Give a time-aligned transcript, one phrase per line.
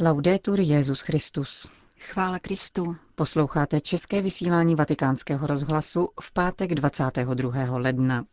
[0.00, 1.68] Laudetur Jezus Christus.
[2.00, 2.96] Chvála Kristu.
[3.14, 7.78] Posloucháte české vysílání Vatikánského rozhlasu v pátek 22.
[7.78, 8.24] ledna.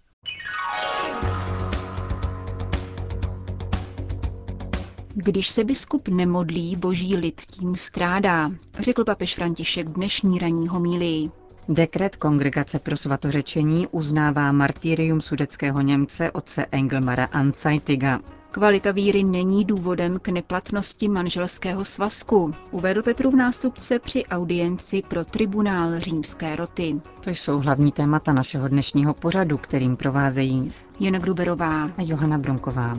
[5.13, 11.31] Když se biskup nemodlí, boží lid tím strádá, řekl papež František v dnešní ranní homílii.
[11.69, 18.19] Dekret Kongregace pro svatořečení uznává martýrium sudeckého Němce otce Engelmara Anzeitiga.
[18.55, 25.99] Kvalita víry není důvodem k neplatnosti manželského svazku, uvedl Petrův nástupce při audienci pro tribunál
[25.99, 27.01] římské roty.
[27.23, 32.97] To jsou hlavní témata našeho dnešního pořadu, kterým provázejí Jana Gruberová a Johana Bronková.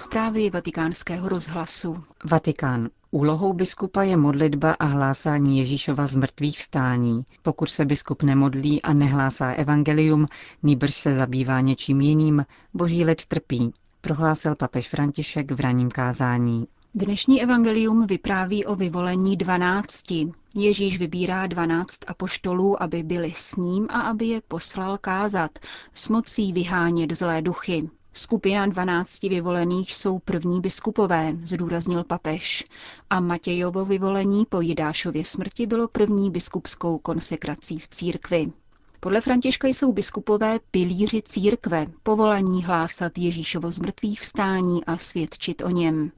[0.00, 1.96] Zprávy vatikánského rozhlasu.
[2.24, 2.88] Vatikán.
[3.10, 7.24] Úlohou biskupa je modlitba a hlásání Ježíšova z mrtvých stání.
[7.42, 10.26] Pokud se biskup nemodlí a nehlásá evangelium,
[10.62, 16.66] nýbrž se zabývá něčím jiným, boží lid trpí, prohlásil papež František v raním kázání.
[16.94, 20.32] Dnešní evangelium vypráví o vyvolení dvanácti.
[20.54, 25.58] Ježíš vybírá dvanáct apoštolů, aby byli s ním a aby je poslal kázat,
[25.94, 27.90] s mocí vyhánět zlé duchy.
[28.12, 32.64] Skupina dvanácti vyvolených jsou první biskupové, zdůraznil papež.
[33.10, 38.52] A Matějovo vyvolení po Jidášově smrti bylo první biskupskou konsekrací v církvi.
[39.00, 46.10] Podle Františka jsou biskupové pilíři církve, povolaní hlásat Ježíšovo zmrtvých vstání a svědčit o něm.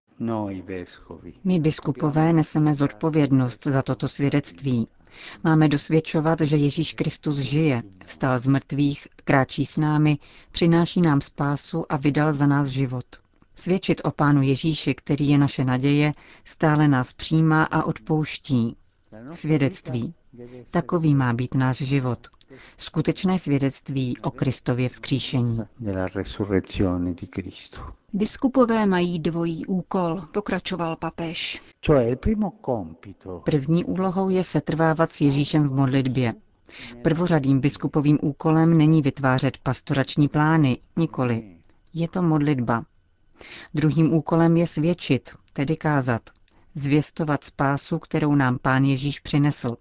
[1.45, 4.89] My biskupové neseme zodpovědnost za toto svědectví.
[5.45, 10.19] Máme dosvědčovat, že Ježíš Kristus žije, vstal z mrtvých, kráčí s námi,
[10.53, 13.05] přináší nám spásu a vydal za nás život.
[13.55, 16.13] Svědčit o Pánu Ježíši, který je naše naděje,
[16.45, 18.77] stále nás přijímá a odpouští.
[19.33, 20.15] Svědectví.
[20.71, 22.29] Takový má být náš život.
[22.77, 25.61] Skutečné svědectví o Kristově vzkříšení.
[28.13, 31.63] Biskupové mají dvojí úkol, pokračoval papež.
[33.45, 36.35] První úlohou je setrvávat s Ježíšem v modlitbě.
[37.03, 41.57] Prvořadým biskupovým úkolem není vytvářet pastorační plány, nikoli.
[41.95, 42.85] Je to modlitba.
[43.75, 46.23] Druhým úkolem je svědčit, tedy kázat.
[46.75, 49.77] Zvěstovat spásu, kterou nám pán Ježíš přinesl.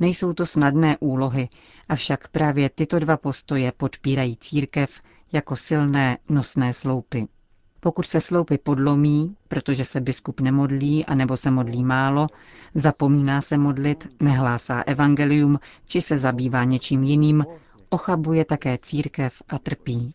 [0.00, 1.48] Nejsou to snadné úlohy,
[1.88, 5.00] avšak právě tyto dva postoje podpírají církev
[5.32, 7.28] jako silné nosné sloupy.
[7.80, 12.26] Pokud se sloupy podlomí, protože se biskup nemodlí a nebo se modlí málo,
[12.74, 17.44] zapomíná se modlit, nehlásá evangelium či se zabývá něčím jiným,
[17.88, 20.14] ochabuje také církev a trpí.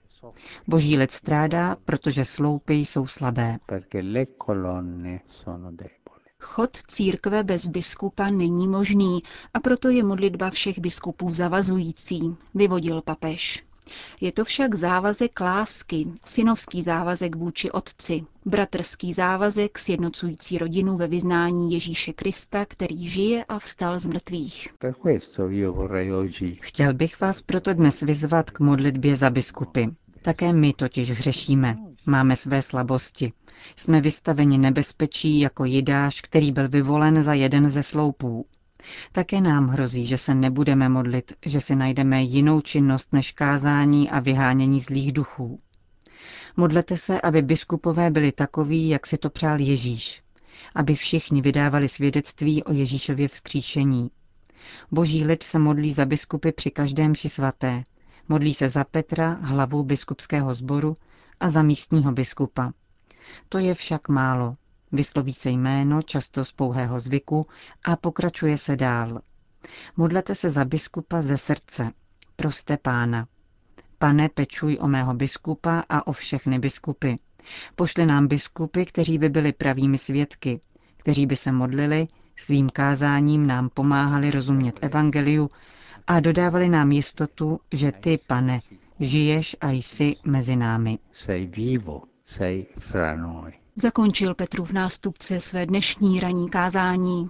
[0.67, 3.57] Boží lid strádá, protože sloupy jsou slabé.
[6.39, 9.23] Chod církve bez biskupa není možný
[9.53, 13.63] a proto je modlitba všech biskupů zavazující, vyvodil papež.
[14.22, 21.73] Je to však závazek lásky, synovský závazek vůči otci, bratrský závazek sjednocující rodinu ve vyznání
[21.73, 24.67] Ježíše Krista, který žije a vstal z mrtvých.
[26.61, 29.85] Chtěl bych vás proto dnes vyzvat k modlitbě za biskupy.
[30.23, 31.78] Také my totiž hřešíme.
[32.06, 33.34] Máme své slabosti.
[33.75, 38.45] Jsme vystaveni nebezpečí jako Jidáš, který byl vyvolen za jeden ze sloupů.
[39.11, 44.19] Také nám hrozí, že se nebudeme modlit, že si najdeme jinou činnost než kázání a
[44.19, 45.59] vyhánění zlých duchů.
[46.57, 50.23] Modlete se, aby biskupové byli takoví, jak si to přál Ježíš,
[50.75, 54.09] aby všichni vydávali svědectví o Ježíšově vzkříšení.
[54.91, 57.84] Boží lid se modlí za biskupy při každém ši svaté.
[58.29, 60.97] Modlí se za Petra, hlavu biskupského sboru,
[61.39, 62.72] a za místního biskupa.
[63.50, 64.56] To je však málo.
[64.91, 67.45] Vysloví se jméno, často z pouhého zvyku,
[67.84, 69.22] a pokračuje se dál.
[69.97, 71.91] Modlete se za biskupa ze srdce.
[72.35, 73.28] Proste pána.
[73.97, 77.16] Pane, pečuj o mého biskupa a o všechny biskupy.
[77.75, 80.61] Pošli nám biskupy, kteří by byli pravými svědky,
[80.97, 85.50] kteří by se modlili, svým kázáním nám pomáhali rozumět evangeliu
[86.08, 88.59] a dodávali nám jistotu, že ty, pane,
[89.00, 91.00] žiješ a jsi mezi námi.
[93.76, 97.29] Zakončil Petrův nástupce své dnešní ranní kázání.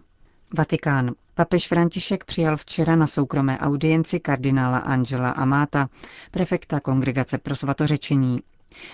[0.58, 1.12] Vatikán.
[1.36, 5.90] Papež František přijal včera na soukromé audienci kardinála Angela Amata,
[6.32, 8.40] prefekta Kongregace pro svatořečení.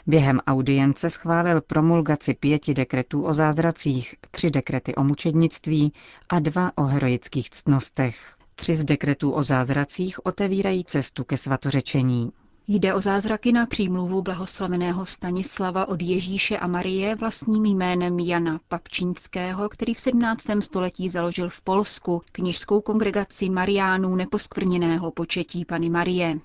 [0.07, 5.93] Během audience schválil promulgaci pěti dekretů o zázracích, tři dekrety o mučednictví
[6.29, 8.38] a dva o heroických ctnostech.
[8.59, 12.31] Tři z dekretů o zázracích otevírají cestu ke svatořečení.
[12.67, 19.69] Jde o zázraky na přímluvu blahoslaveného Stanislava od Ježíše a Marie vlastním jménem Jana Papčínského,
[19.69, 20.45] který v 17.
[20.59, 26.39] století založil v Polsku kněžskou kongregaci Mariánů neposkvrněného početí Pany Marie.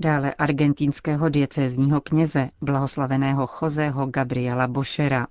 [0.00, 5.26] dále argentinského diecézního kněze, blahoslaveného Joseho Gabriela Bošera.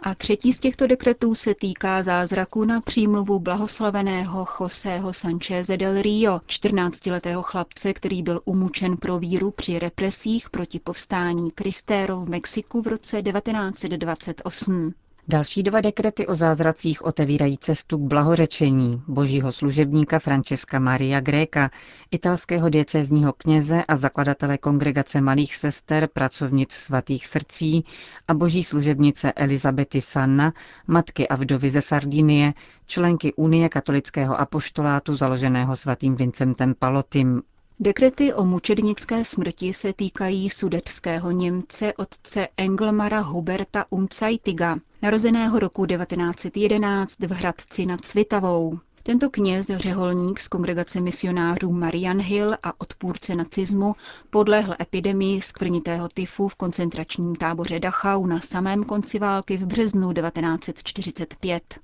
[0.00, 6.36] A třetí z těchto dekretů se týká zázraku na přímluvu blahoslaveného Joseho Sancheze del Rio,
[6.38, 12.86] 14-letého chlapce, který byl umučen pro víru při represích proti povstání Kristéro v Mexiku v
[12.86, 14.94] roce 1928.
[15.28, 21.70] Další dva dekrety o zázracích otevírají cestu k blahořečení božího služebníka Francesca Maria Gréka,
[22.10, 27.84] italského diecézního kněze a zakladatele kongregace malých sester pracovnic svatých srdcí
[28.28, 30.52] a boží služebnice Elizabety Sanna,
[30.86, 32.54] matky a vdovy ze Sardinie,
[32.86, 37.42] členky Unie katolického apoštolátu založeného svatým Vincentem Palotym.
[37.80, 47.18] Dekrety o mučednické smrti se týkají sudetského Němce otce Engelmara Huberta Unzeitiga, narozeného roku 1911
[47.20, 48.78] v Hradci nad Svitavou.
[49.02, 53.94] Tento kněz, řeholník z kongregace misionářů Marian Hill a odpůrce nacismu,
[54.30, 61.78] podlehl epidemii skvrnitého tyfu v koncentračním táboře Dachau na samém konci války v březnu 1945.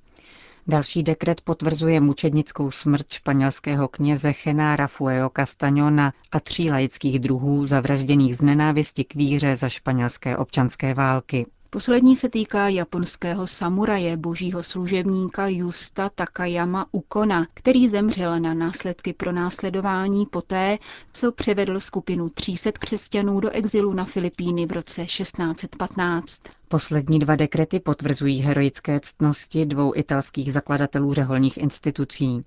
[0.67, 8.35] Další dekret potvrzuje mučednickou smrt španělského kněze Chenára Fueo Castañona a tří laických druhů zavražděných
[8.35, 11.45] z nenávisti k víře za španělské občanské války.
[11.73, 19.31] Poslední se týká japonského samuraje, božího služebníka Justa Takayama Ukona, který zemřel na následky pro
[19.31, 20.77] následování poté,
[21.13, 26.41] co převedl skupinu 300 křesťanů do exilu na Filipíny v roce 1615.
[26.67, 32.41] Poslední dva dekrety potvrzují heroické ctnosti dvou italských zakladatelů řeholních institucí.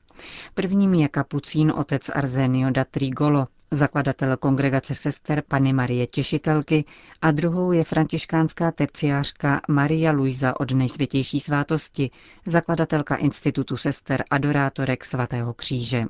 [0.55, 3.47] Prvním je kapucín otec Arzenio da Trigolo,
[3.77, 6.85] zakladatel kongregace sester Pany Marie Těšitelky
[7.23, 12.11] a druhou je františkánská terciářka Maria Luisa od nejsvětější svátosti,
[12.47, 16.05] zakladatelka institutu sester adorátorek svatého kříže.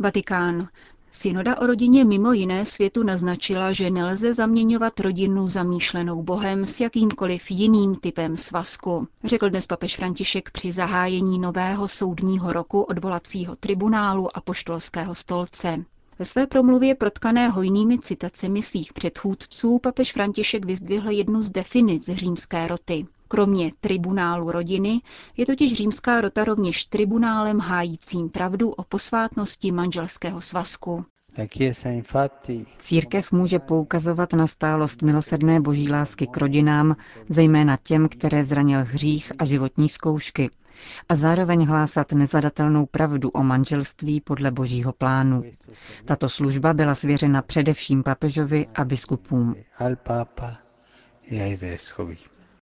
[0.00, 0.68] Vatikán.
[1.14, 7.50] Synoda o rodině mimo jiné světu naznačila, že nelze zaměňovat rodinu zamýšlenou Bohem s jakýmkoliv
[7.50, 14.40] jiným typem svazku, řekl dnes papež František při zahájení nového soudního roku odvolacího tribunálu a
[14.40, 15.84] poštolského stolce.
[16.22, 22.68] Ve své promluvě protkané hojnými citacemi svých předchůdců papež František vyzdvihl jednu z definic římské
[22.68, 23.06] roty.
[23.28, 25.00] Kromě tribunálu rodiny
[25.36, 31.04] je totiž římská rota rovněž tribunálem hájícím pravdu o posvátnosti manželského svazku.
[32.78, 36.96] Církev může poukazovat na stálost milosrdné boží lásky k rodinám,
[37.28, 40.50] zejména těm, které zranil hřích a životní zkoušky,
[41.08, 45.42] a zároveň hlásat nezadatelnou pravdu o manželství podle božího plánu.
[46.04, 49.54] Tato služba byla svěřena především papežovi a biskupům.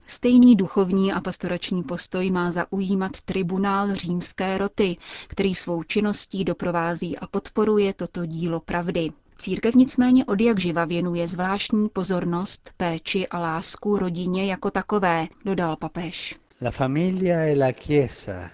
[0.09, 7.27] Stejný duchovní a pastorační postoj má zaujímat tribunál římské roty, který svou činností doprovází a
[7.27, 9.10] podporuje toto dílo pravdy.
[9.38, 15.75] Církev nicméně od jak živa věnuje zvláštní pozornost, péči a lásku rodině jako takové, dodal
[15.75, 16.36] papež.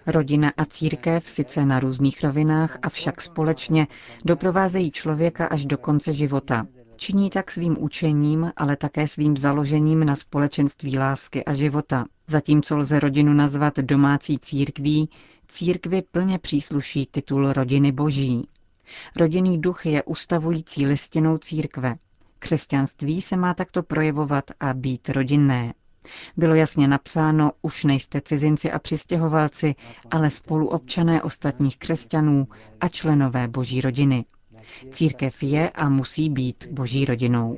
[0.07, 3.88] Rodina a církev sice na různých rovinách, avšak společně
[4.25, 6.67] doprovázejí člověka až do konce života.
[6.95, 12.05] Činí tak svým učením, ale také svým založením na společenství lásky a života.
[12.27, 15.09] Zatímco lze rodinu nazvat domácí církví,
[15.47, 18.47] církvi plně přísluší titul rodiny boží.
[19.15, 21.95] Rodinný duch je ustavující listinou církve.
[22.39, 25.73] Křesťanství se má takto projevovat a být rodinné.
[26.38, 29.75] Bylo jasně napsáno, už nejste cizinci a přistěhovalci,
[30.11, 32.47] ale spoluobčané ostatních křesťanů
[32.80, 34.25] a členové boží rodiny.
[34.92, 37.57] Církev je a musí být boží rodinou.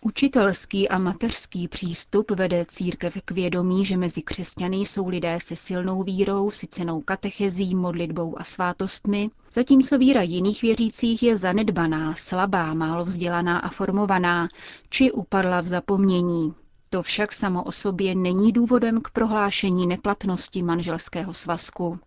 [0.00, 6.02] Učitelský a mateřský přístup vede církev k vědomí, že mezi křesťany jsou lidé se silnou
[6.02, 13.58] vírou, sycenou katechezí, modlitbou a svátostmi, zatímco víra jiných věřících je zanedbaná, slabá, málo vzdělaná
[13.58, 14.48] a formovaná,
[14.90, 16.54] či upadla v zapomnění.
[16.90, 21.98] To však samo o sobě není důvodem k prohlášení neplatnosti manželského svazku.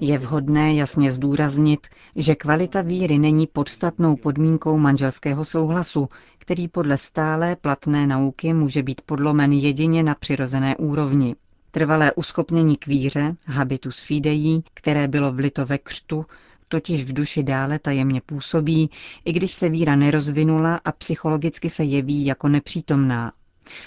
[0.00, 7.56] Je vhodné jasně zdůraznit, že kvalita víry není podstatnou podmínkou manželského souhlasu, který podle stále
[7.56, 11.36] platné nauky může být podlomen jedině na přirozené úrovni.
[11.70, 16.26] Trvalé uschopnění k víře, habitus fidei, které bylo vlito ve křtu,
[16.68, 18.90] totiž v duši dále tajemně působí,
[19.24, 23.32] i když se víra nerozvinula a psychologicky se jeví jako nepřítomná.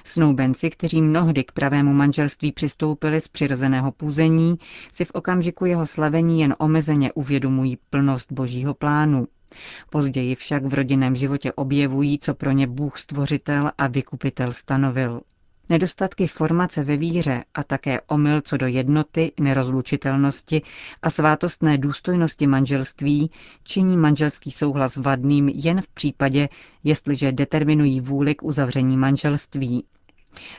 [0.04, 4.58] Snoubenci, kteří mnohdy k pravému manželství přistoupili z přirozeného půzení,
[4.94, 9.28] si v okamžiku jeho slavení jen omezeně uvědomují plnost božího plánu.
[9.90, 15.22] Později však v rodinném životě objevují, co pro ně Bůh stvořitel a vykupitel stanovil.
[15.70, 20.62] Nedostatky formace ve víře a také omyl co do jednoty, nerozlučitelnosti
[21.02, 23.32] a svátostné důstojnosti manželství
[23.64, 26.50] činí manželský souhlas vadným jen v případě,
[26.84, 29.84] jestliže determinují vůli k uzavření manželství.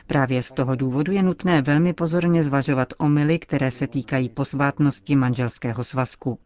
[0.07, 5.83] Právě z toho důvodu je nutné velmi pozorně zvažovat omily, které se týkají posvátnosti manželského
[5.83, 6.39] svazku.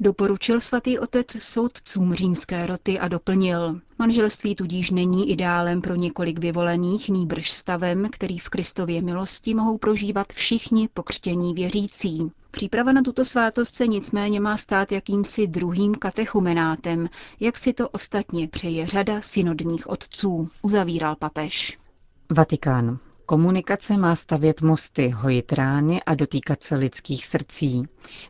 [0.00, 3.80] Doporučil svatý otec soudcům římské roty a doplnil.
[3.98, 10.32] Manželství tudíž není ideálem pro několik vyvolených, nýbrž stavem, který v Kristově milosti mohou prožívat
[10.32, 12.30] všichni pokřtění věřící.
[12.50, 17.08] Příprava na tuto svátost se nicméně má stát jakýmsi druhým katechumenátem,
[17.40, 21.78] jak si to ostatně přeje řada synodních otců, uzavíral papež.
[22.30, 22.98] Vatikán.
[23.26, 27.82] Komunikace má stavět mosty, hojit rány a dotýkat se lidských srdcí,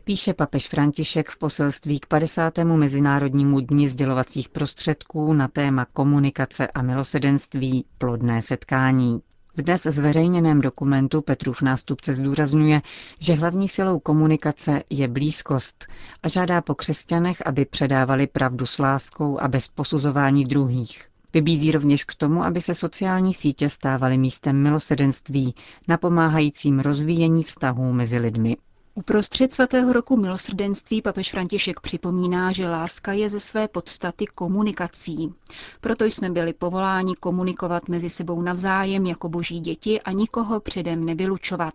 [0.03, 2.57] píše papež František v poselství k 50.
[2.57, 9.19] Mezinárodnímu dni sdělovacích prostředků na téma komunikace a milosedenství plodné setkání.
[9.57, 12.81] V dnes zveřejněném dokumentu Petrův nástupce zdůrazňuje,
[13.19, 15.85] že hlavní silou komunikace je blízkost
[16.23, 21.12] a žádá po křesťanech, aby předávali pravdu s láskou a bez posuzování druhých.
[21.33, 25.55] Vybízí rovněž k tomu, aby se sociální sítě stávaly místem milosedenství,
[25.87, 28.57] napomáhajícím rozvíjení vztahů mezi lidmi.
[28.95, 35.33] Uprostřed svatého roku milosrdenství papež František připomíná, že láska je ze své podstaty komunikací.
[35.81, 41.73] Proto jsme byli povoláni komunikovat mezi sebou navzájem jako boží děti a nikoho předem nevylučovat.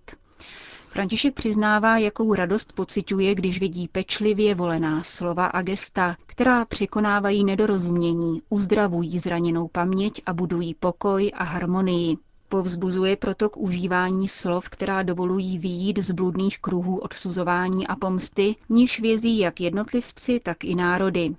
[0.98, 8.42] František přiznává, jakou radost pociťuje, když vidí pečlivě volená slova a gesta, která překonávají nedorozumění,
[8.48, 12.16] uzdravují zraněnou paměť a budují pokoj a harmonii.
[12.48, 19.00] Povzbuzuje proto k užívání slov, která dovolují výjít z bludných kruhů odsuzování a pomsty, níž
[19.00, 21.36] vězí jak jednotlivci, tak i národy.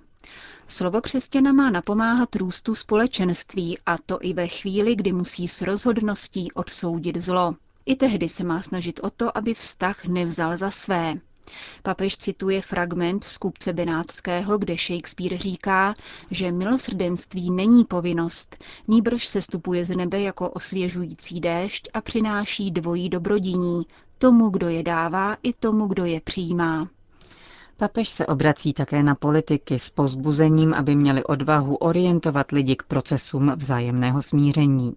[0.66, 6.52] Slovo křesťana má napomáhat růstu společenství a to i ve chvíli, kdy musí s rozhodností
[6.52, 7.54] odsoudit zlo.
[7.86, 11.14] I tehdy se má snažit o to, aby vztah nevzal za své.
[11.82, 15.94] Papež cituje fragment z kupce Benátského, kde Shakespeare říká,
[16.30, 23.08] že milosrdenství není povinnost, nýbrž se stupuje z nebe jako osvěžující déšť a přináší dvojí
[23.08, 23.82] dobrodiní,
[24.18, 26.88] tomu, kdo je dává, i tomu, kdo je přijímá.
[27.76, 33.52] Papež se obrací také na politiky s pozbuzením, aby měli odvahu orientovat lidi k procesům
[33.56, 34.92] vzájemného smíření.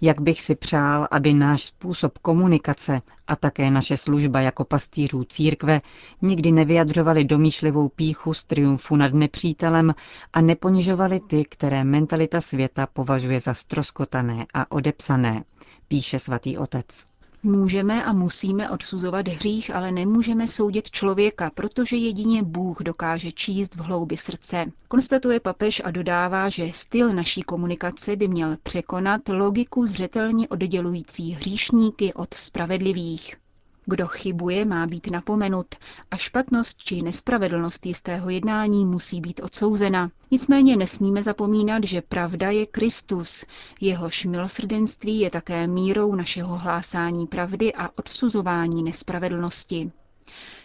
[0.00, 5.80] Jak bych si přál, aby náš způsob komunikace a také naše služba jako pastýřů církve
[6.22, 9.94] nikdy nevyjadřovali domýšlivou píchu z triumfu nad nepřítelem
[10.32, 15.44] a neponižovali ty, které mentalita světa považuje za stroskotané a odepsané,
[15.88, 17.11] píše svatý otec.
[17.44, 23.80] Můžeme a musíme odsuzovat hřích, ale nemůžeme soudit člověka, protože jedině Bůh dokáže číst v
[23.80, 24.66] hloubi srdce.
[24.88, 32.14] Konstatuje papež a dodává, že styl naší komunikace by měl překonat logiku zřetelně oddělující hříšníky
[32.14, 33.41] od spravedlivých.
[33.86, 35.66] Kdo chybuje, má být napomenut
[36.10, 40.10] a špatnost či nespravedlnost jistého jednání musí být odsouzena.
[40.30, 43.44] Nicméně nesmíme zapomínat, že pravda je Kristus.
[43.80, 49.92] Jehož milosrdenství je také mírou našeho hlásání pravdy a odsuzování nespravedlnosti.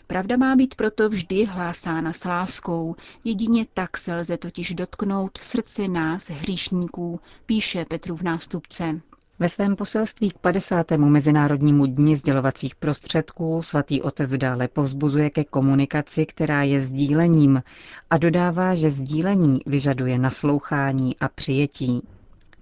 [0.08, 5.88] Pravda má být proto vždy hlásána s láskou, jedině tak se lze totiž dotknout srdce
[5.88, 9.02] nás, hříšníků, píše Petrův nástupce.
[9.40, 10.92] Ve svém poselství k 50.
[10.92, 17.64] Mezinárodnímu dni sdělovacích prostředků svatý otec dále povzbuzuje ke komunikaci, která je sdílením
[18.10, 22.02] a dodává, že sdílení vyžaduje naslouchání a přijetí.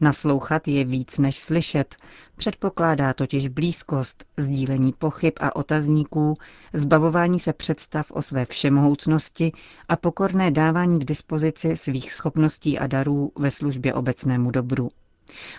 [0.02, 1.96] Naslouchat je víc než slyšet,
[2.36, 6.34] předpokládá totiž blízkost, sdílení pochyb a otazníků,
[6.74, 9.52] zbavování se představ o své všemohoucnosti
[9.88, 14.90] a pokorné dávání k dispozici svých schopností a darů ve službě obecnému dobru.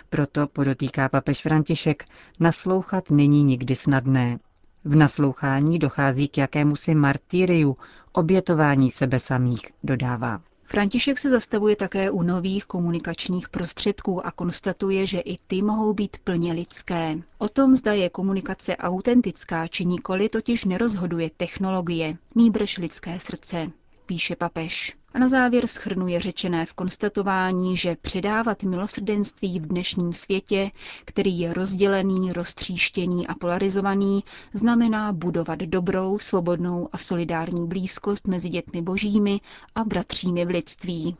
[0.09, 2.05] Proto, podotýká papež František,
[2.39, 4.39] naslouchat není nikdy snadné.
[4.85, 7.77] V naslouchání dochází k jakémusi martýriu,
[8.11, 10.41] obětování sebe samých, dodává.
[10.69, 16.17] František se zastavuje také u nových komunikačních prostředků a konstatuje, že i ty mohou být
[16.23, 17.15] plně lidské.
[17.37, 23.71] O tom, zda je komunikace autentická či nikoli, totiž nerozhoduje technologie, nýbrž lidské srdce,
[24.07, 24.95] píše papež.
[25.13, 30.71] A na závěr schrnuje řečené v konstatování, že předávat milosrdenství v dnešním světě,
[31.05, 34.23] který je rozdělený, roztříštěný a polarizovaný,
[34.53, 39.39] znamená budovat dobrou, svobodnou a solidární blízkost mezi dětmi božími
[39.75, 41.17] a bratřími v lidství.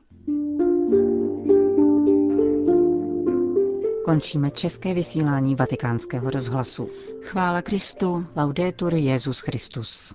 [4.06, 6.90] Končíme české vysílání vatikánského rozhlasu.
[7.22, 8.26] Chvála Kristu.
[8.36, 10.14] Laudetur Jezus Christus.